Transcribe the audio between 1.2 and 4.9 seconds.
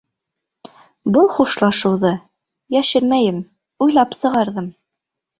хушлашыуҙы, йәшермәйем, уйлап сығарҙым.